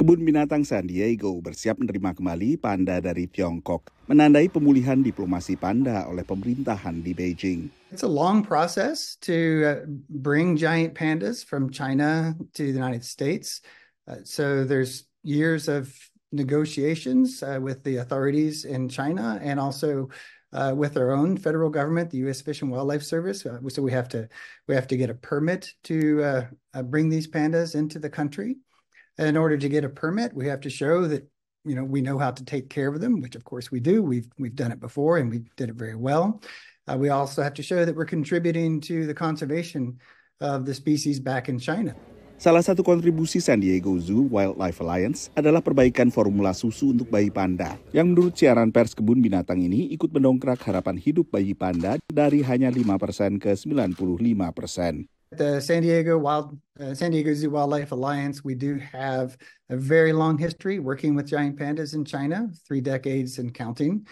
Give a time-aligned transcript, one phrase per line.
[0.00, 6.24] Kebun Binatang San Diego bersiap menerima kembali panda dari Tiongkok, menandai pemulihan diplomasi panda oleh
[6.24, 7.68] pemerintahan di Beijing.
[7.92, 9.74] It's a long process to uh,
[10.08, 13.60] bring giant pandas from China to the United States.
[14.08, 15.92] Uh, so there's years of
[16.32, 20.08] negotiations uh, with the authorities in China and also
[20.56, 22.40] uh, with our own federal government, the U.S.
[22.40, 23.44] Fish and Wildlife Service.
[23.44, 24.32] So we have to
[24.64, 26.48] we have to get a permit to
[26.88, 28.64] bring these pandas into the country.
[29.18, 31.28] In order to get a permit, we have to show that
[31.64, 34.02] you know we know how to take care of them, which of course we do.
[34.02, 36.40] We've we've done it before and we did it very well.
[36.88, 40.00] Uh, we also have to show that we're contributing to the conservation
[40.40, 41.94] of the species back in China.
[42.40, 47.76] Salah satu kontribusi San Diego Zoo Wildlife Alliance adalah perbaikan formula susu untuk bayi panda,
[47.92, 52.72] yang menurut siaran pers kebun binatang ini ikut mendongkrak harapan hidup bayi panda dari hanya
[52.72, 55.19] 5% ke 95%.
[55.40, 59.38] The San Diego Wild uh, San Diego Zoo Wildlife Alliance, we do have
[59.70, 64.06] a very long history working with giant pandas in China, three decades and counting.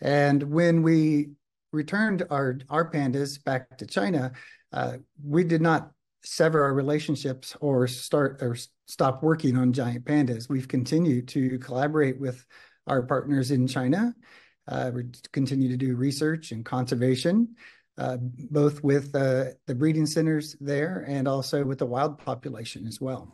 [0.00, 1.28] And when we
[1.72, 4.32] returned our our pandas back to China,
[4.72, 5.92] uh, we did not
[6.24, 10.48] sever our relationships or start or stop working on giant pandas.
[10.48, 12.44] We've continued to collaborate with
[12.88, 14.12] our partners in China.
[14.66, 17.54] Uh, we continue to do research and conservation.
[17.97, 18.17] uh,
[18.49, 23.27] both with uh, the breeding centers there and also with the wild population as well.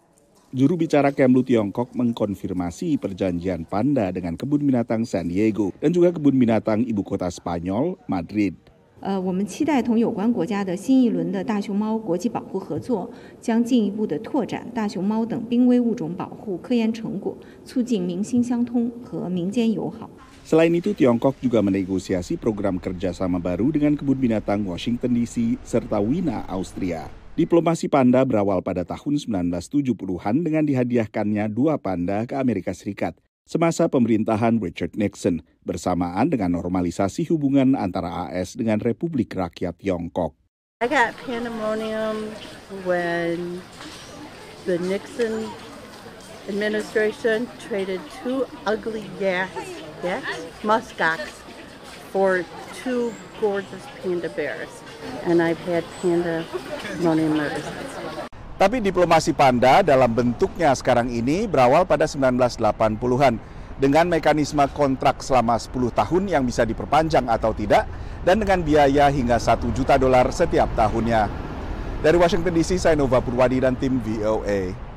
[0.56, 6.40] Juru bicara Kemlu Tiongkok mengkonfirmasi perjanjian panda dengan kebun binatang San Diego dan juga kebun
[6.40, 8.56] binatang ibu kota Spanyol, Madrid.
[9.02, 20.10] 呃，我们期待同有关国家的新一轮的大熊猫国际保护合作，将进一步的拓展大熊猫等濒危物种保护科研成果，促进民心相通和民间友好。
[20.51, 26.43] Selain itu, Tiongkok juga menegosiasi program kerjasama baru dengan kebun binatang Washington DC serta Wina,
[26.51, 27.07] Austria.
[27.39, 29.15] Diplomasi panda berawal pada tahun
[29.47, 33.15] 1970-an dengan dihadiahkannya dua panda ke Amerika Serikat
[33.47, 40.35] semasa pemerintahan Richard Nixon bersamaan dengan normalisasi hubungan antara AS dengan Republik Rakyat Tiongkok.
[40.83, 42.27] I got pandemonium
[42.83, 43.63] when
[44.67, 45.47] the Nixon
[46.51, 49.55] administration traded two ugly gas
[50.01, 50.25] Yes,
[50.65, 51.21] muskox
[52.09, 52.41] for
[52.81, 54.73] two gorgeous panda bears.
[55.29, 56.41] And I've had panda
[57.05, 57.29] money
[58.57, 63.41] Tapi diplomasi panda dalam bentuknya sekarang ini berawal pada 1980-an
[63.81, 67.89] dengan mekanisme kontrak selama 10 tahun yang bisa diperpanjang atau tidak
[68.25, 71.29] dan dengan biaya hingga 1 juta dolar setiap tahunnya.
[72.01, 74.90] Dari Washington DC, saya Nova Purwadi dan tim VOA.